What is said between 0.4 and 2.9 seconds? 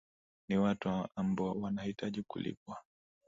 ni watu ambo wanahitaji kulipwa